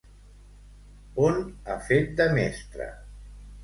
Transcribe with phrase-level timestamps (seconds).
[1.27, 1.39] On
[1.69, 2.93] ha fet de mestra?